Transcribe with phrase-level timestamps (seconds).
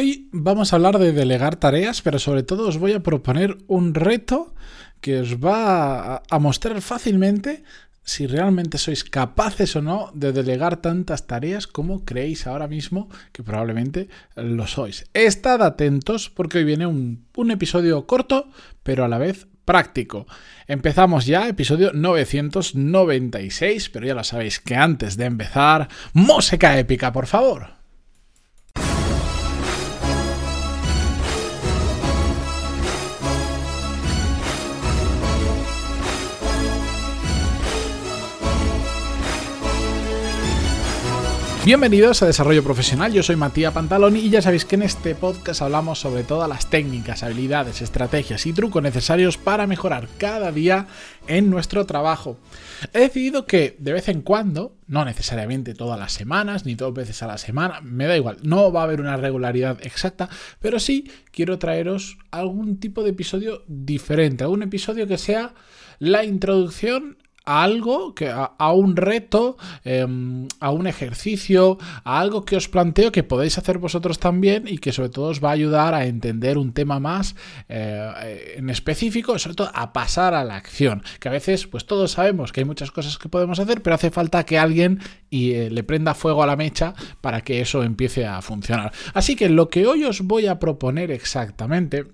[0.00, 3.92] Hoy vamos a hablar de delegar tareas, pero sobre todo os voy a proponer un
[3.92, 4.54] reto
[5.02, 7.64] que os va a mostrar fácilmente
[8.02, 13.42] si realmente sois capaces o no de delegar tantas tareas como creéis ahora mismo que
[13.42, 15.04] probablemente lo sois.
[15.12, 18.48] Estad atentos porque hoy viene un, episodio corto,
[18.82, 20.26] pero a la vez práctico.
[20.66, 27.26] Empezamos ya, episodio 996, pero ya lo sabéis que antes de empezar, música épica, por
[27.26, 27.79] favor.
[41.70, 45.62] Bienvenidos a Desarrollo Profesional, yo soy Matías Pantaloni y ya sabéis que en este podcast
[45.62, 50.88] hablamos sobre todas las técnicas, habilidades, estrategias y trucos necesarios para mejorar cada día
[51.28, 52.38] en nuestro trabajo.
[52.92, 57.22] He decidido que de vez en cuando, no necesariamente todas las semanas ni dos veces
[57.22, 61.08] a la semana, me da igual, no va a haber una regularidad exacta, pero sí
[61.30, 65.54] quiero traeros algún tipo de episodio diferente, algún episodio que sea
[66.00, 67.18] la introducción
[67.50, 73.10] a algo, que, a, un reto, em, a un ejercicio, a algo que os planteo
[73.10, 76.58] que podéis hacer vosotros también y que sobre todo os va a ayudar a entender
[76.58, 77.34] un tema más
[77.68, 81.02] eh, en específico, sobre todo a pasar a la acción.
[81.18, 84.12] Que a veces, pues todos sabemos que hay muchas cosas que podemos hacer, pero hace
[84.12, 88.26] falta que alguien y, eh, le prenda fuego a la mecha para que eso empiece
[88.26, 88.92] a funcionar.
[89.12, 92.06] Así que lo que hoy os voy a proponer exactamente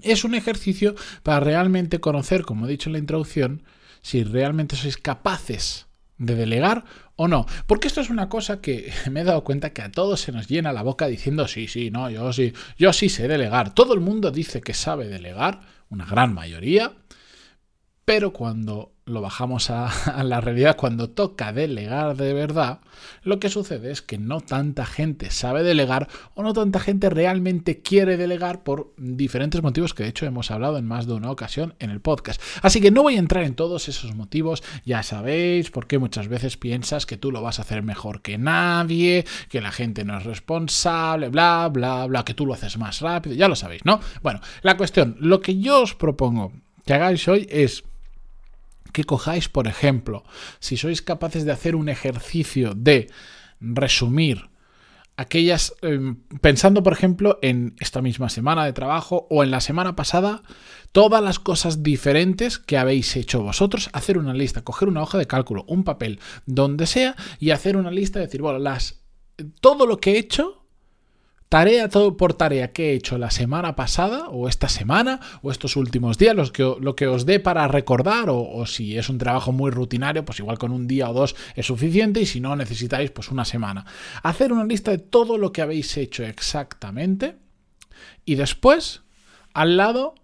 [0.00, 3.62] es un ejercicio para realmente conocer, como he dicho en la introducción,
[4.08, 5.84] si realmente sois capaces
[6.16, 7.44] de delegar o no.
[7.66, 10.48] Porque esto es una cosa que me he dado cuenta que a todos se nos
[10.48, 13.74] llena la boca diciendo sí, sí, no, yo sí, yo sí sé delegar.
[13.74, 16.94] Todo el mundo dice que sabe delegar, una gran mayoría,
[18.08, 22.80] pero cuando lo bajamos a, la realidad, cuando toca delegar de verdad,
[23.22, 27.82] lo que sucede es que no tanta gente sabe delegar o no tanta gente realmente
[27.82, 31.74] quiere delegar por diferentes motivos que de hecho hemos hablado en más de una ocasión
[31.80, 32.40] en el podcast.
[32.62, 36.28] Así que no voy a entrar en todos esos motivos, ya sabéis por qué muchas
[36.28, 40.16] veces piensas que tú lo vas a hacer mejor que nadie, que la gente no
[40.16, 44.00] es responsable, bla, bla, bla, que tú lo haces más rápido, ya lo sabéis, ¿no?
[44.22, 46.54] Bueno, la cuestión, lo que yo os propongo
[46.86, 47.84] que hagáis hoy es
[48.92, 50.24] que cojáis, por ejemplo,
[50.60, 53.10] si sois capaces de hacer un ejercicio de
[53.60, 54.50] resumir
[55.18, 59.96] aquellas, em, pensando por ejemplo en esta misma semana de trabajo o en la semana
[59.96, 60.42] pasada,
[60.92, 65.26] todas las cosas diferentes que habéis hecho vosotros, hacer una lista, coger una hoja de
[65.26, 69.02] cálculo, un papel, donde sea, y hacer una lista, de decir, bueno, las,
[69.60, 70.57] todo lo que he hecho
[71.48, 75.76] tarea todo por tarea que he hecho la semana pasada o esta semana o estos
[75.76, 79.52] últimos días, los que, lo que os dé para recordar o, si es un trabajo
[79.52, 83.10] muy rutinario, pues igual con un día o dos es suficiente y si no necesitáis
[83.10, 83.86] pues una semana.
[84.22, 87.36] Hacer una lista de todo lo que habéis hecho exactamente
[88.24, 89.02] y después
[89.54, 90.14] al lado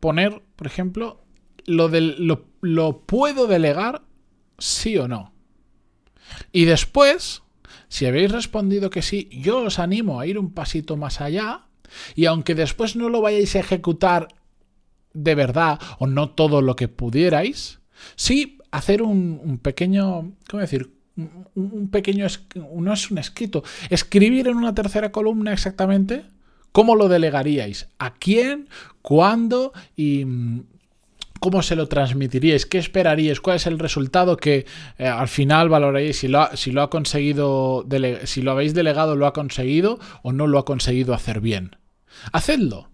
[0.00, 1.24] poner, por ejemplo,
[1.64, 2.16] lo, del,
[2.60, 4.02] lo puedo delegar
[4.58, 5.32] sí o no.
[6.52, 7.42] Y después
[7.88, 11.66] si habéis respondido que sí, yo os animo a ir un pasito más allá
[12.14, 14.28] y aunque después no lo vayáis a ejecutar
[15.14, 17.80] de verdad o no todo lo que pudierais,
[18.16, 20.92] sí hacer un, pequeño, ¿cómo decir?
[21.54, 22.26] Un, pequeño,
[22.76, 26.26] no es un escrito, escribir en una tercera columna exactamente
[26.70, 28.68] cómo lo delegaríais, a quién,
[29.02, 30.24] cuándo y
[31.40, 32.66] ¿Cómo se lo transmitiríais?
[32.66, 33.40] ¿Qué esperaríais?
[33.40, 34.66] ¿Cuál es el resultado que
[34.98, 36.18] eh, al final valoraríais?
[36.18, 36.50] Si lo, ha,
[36.82, 37.86] ha conseguido,
[38.24, 41.76] si lo habéis delegado, lo ha conseguido o no lo ha conseguido hacer bien.
[42.32, 42.90] Hacedlo.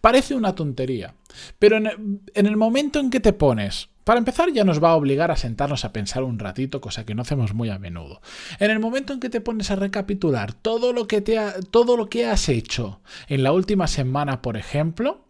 [0.00, 1.14] Parece una tontería,
[1.58, 1.86] pero en
[2.34, 5.84] el, momento en que te pones, para empezar ya nos va a obligar a sentarnos
[5.84, 8.20] a pensar un ratito, cosa que no hacemos muy a menudo.
[8.58, 11.38] En el momento en que te pones a recapitular todo lo que, te
[11.70, 15.24] todo lo que has hecho en la última semana, por ejemplo,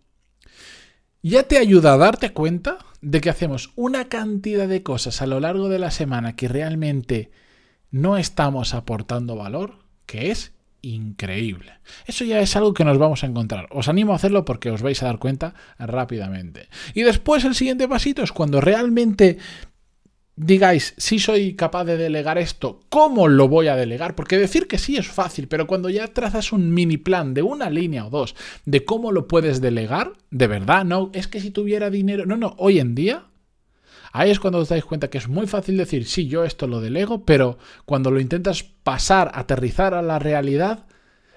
[1.23, 5.41] ya te ayuda a darte cuenta de que hacemos una cantidad de cosas a lo
[5.41, 7.31] largo de la semana que realmente
[7.91, 11.73] no estamos aportando valor, que es increíble.
[12.07, 13.69] Eso ya es algo que nos vamos a encontrar.
[13.71, 16.69] Os animo a hacerlo porque os vais a dar cuenta rápidamente.
[16.95, 19.39] Y después el siguiente pasito es cuando realmente
[20.43, 24.15] digáis, si soy capaz de delegar esto, ¿cómo lo voy a delegar?
[24.15, 27.69] Porque decir que sí es fácil, pero cuando ya trazas un mini plan de una
[27.69, 28.35] línea o dos
[28.65, 32.55] de cómo lo puedes delegar, de verdad, no, es que si tuviera dinero, no, no,
[32.57, 33.27] hoy en día,
[34.13, 36.81] ahí es cuando os dais cuenta que es muy fácil decir, sí, yo esto lo
[36.81, 40.87] delego, pero cuando lo intentas pasar, aterrizar a la realidad,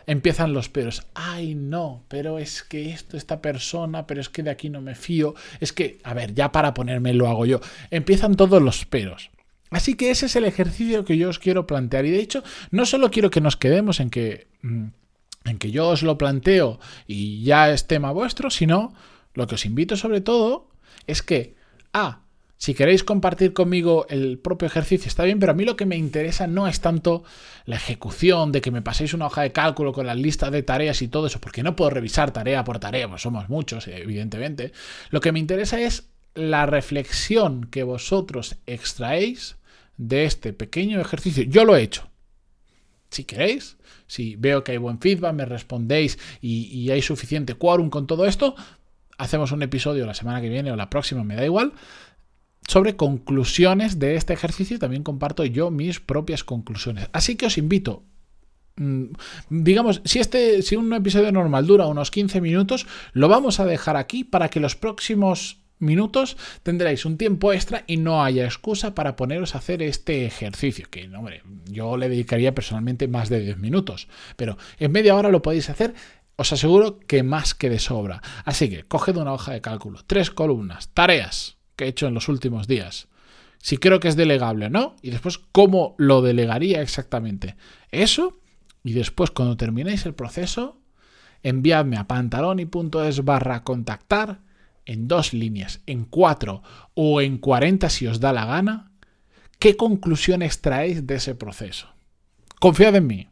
[0.08, 1.06] empiezan los peros.
[1.14, 4.96] Ay, no, pero es que esto, esta persona, pero es que de aquí no me
[4.96, 5.36] fío.
[5.60, 7.60] Es que, a ver, ya para ponerme lo hago yo.
[7.92, 9.32] Empiezan todos los peros.
[9.70, 12.06] Así que ese es el ejercicio que yo os quiero plantear.
[12.06, 14.48] Y de hecho, no solo quiero que nos quedemos en que...
[14.62, 14.88] Mm,
[15.46, 18.94] en que yo os lo planteo y ya es tema vuestro, sino
[19.34, 20.70] lo que os invito sobre todo
[21.08, 21.56] es que,
[21.92, 22.23] ah,
[22.64, 25.98] si queréis compartir conmigo el propio ejercicio, está bien, pero a mí lo que me
[25.98, 27.26] interesa no es tanto
[27.66, 31.02] la ejecución, de que me paséis una hoja de cálculo con la lista de tareas
[31.02, 34.72] y todo eso, porque no puedo revisar tarea por tarea, pues somos muchos, evidentemente.
[35.10, 39.58] Lo que me interesa es la reflexión que vosotros extraéis
[39.98, 41.44] de este pequeño ejercicio.
[41.44, 42.08] Yo lo he hecho.
[43.10, 43.76] Si queréis,
[44.08, 48.26] si veo que hay buen feedback, me respondéis y, y hay suficiente quórum con todo
[48.26, 48.56] esto,
[49.18, 51.74] hacemos un episodio la semana que viene o la próxima, me da igual,
[52.68, 54.80] sobre conclusiones de este ejercicio.
[54.80, 57.10] También comparto yo mis propias conclusiones.
[57.14, 58.04] Así que os invito.
[58.76, 59.14] Mm,
[59.50, 63.98] digamos, si este, si un episodio normal dura unos 15 minutos, lo vamos a dejar
[63.98, 69.16] aquí para que los próximos minutos tendréis un tiempo extra y no haya excusa para
[69.16, 74.08] poneros a hacer este ejercicio, que hombre, yo le dedicaría personalmente más de 10 minutos,
[74.36, 75.94] pero en media hora lo podéis hacer,
[76.36, 78.22] os aseguro que más que de sobra.
[78.46, 82.30] Así que coged una hoja de cálculo, tres columnas, tareas, que he hecho en los
[82.30, 83.08] últimos días.
[83.60, 87.56] Si creo que es delegable o no, y después cómo lo delegaría exactamente.
[87.92, 88.40] Eso,
[88.84, 90.82] y después cuando terminéis el proceso,
[91.44, 94.42] enviadme a pantaloni.es barra contactar
[94.86, 96.62] en dos líneas, en cuatro
[96.94, 98.92] o en cuarenta si os da la gana,
[99.60, 101.88] qué conclusiones traéis de ese proceso.
[102.60, 103.28] Confiad en mí.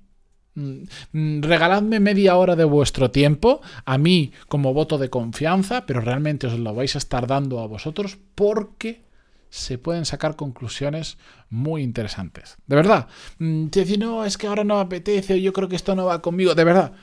[0.54, 0.84] Mm,
[1.14, 6.48] mm, regaladme media hora de vuestro tiempo a mí como voto de confianza, pero realmente
[6.48, 9.04] os lo vais a estar dando a vosotros porque
[9.50, 11.18] se pueden sacar conclusiones
[11.50, 12.58] muy interesantes.
[12.68, 13.08] De verdad.
[13.38, 16.06] Mm, si decís, no, es que ahora no apetece, o yo creo que esto no
[16.06, 16.56] va conmigo.
[16.56, 16.94] De verdad.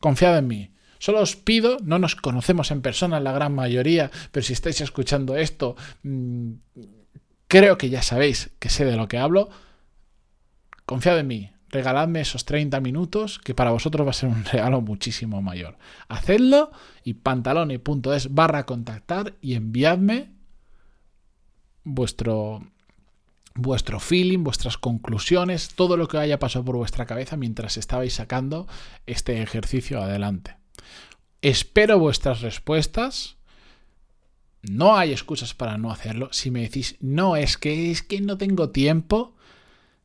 [0.00, 0.70] Confiad en mí.
[0.98, 5.36] Solo os pido, no nos conocemos en persona la gran mayoría, pero si estáis escuchando
[5.36, 5.76] esto,
[7.48, 9.50] creo que ya sabéis que sé de lo que hablo.
[10.86, 14.80] Confiad en mí, regaladme esos 30 minutos, que para vosotros va a ser un regalo
[14.80, 15.76] muchísimo mayor.
[16.08, 16.70] Hacedlo
[17.04, 20.30] y pantaloni.es barra contactar y enviadme
[21.84, 22.62] vuestro,
[23.54, 28.66] vuestro feeling, vuestras conclusiones, todo lo que haya pasado por vuestra cabeza mientras estabais sacando
[29.04, 30.56] este ejercicio adelante.
[31.42, 33.36] Espero vuestras respuestas.
[34.62, 36.30] No hay excusas para no hacerlo.
[36.32, 39.35] Si me decís, no, es que es que no tengo tiempo,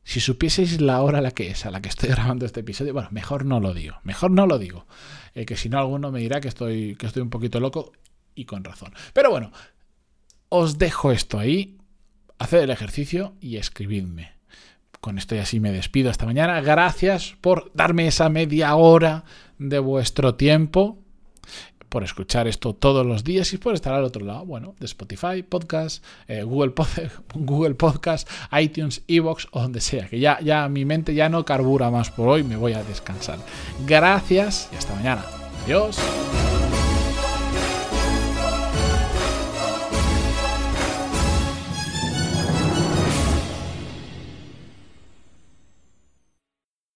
[0.04, 2.92] si supieseis la hora a la que es, a la que estoy grabando este episodio,
[2.92, 4.86] bueno, mejor no lo digo, mejor no lo digo,
[5.34, 7.92] eh, que si no alguno me dirá que estoy, que estoy un poquito loco
[8.34, 8.92] y con razón.
[9.12, 9.52] Pero bueno,
[10.48, 11.78] os dejo esto ahí,
[12.38, 14.32] haced el ejercicio y escribidme.
[15.00, 16.60] Con esto y así me despido esta mañana.
[16.60, 19.24] Gracias por darme esa media hora
[19.58, 21.01] de vuestro tiempo
[21.92, 25.42] por escuchar esto todos los días y por estar al otro lado, bueno, de Spotify,
[25.46, 26.72] Podcast, eh, Google,
[27.34, 28.26] Google Podcast,
[28.58, 32.28] iTunes, Evox o donde sea, que ya, ya mi mente ya no carbura más por
[32.28, 33.38] hoy, me voy a descansar.
[33.86, 35.22] Gracias y hasta mañana.
[35.66, 35.98] Adiós.